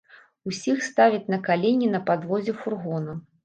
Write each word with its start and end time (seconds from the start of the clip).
Усіх 0.51 0.79
ставяць 0.87 1.29
на 1.35 1.41
калені 1.51 1.93
на 1.95 2.03
падлозе 2.11 2.59
фургона. 2.67 3.19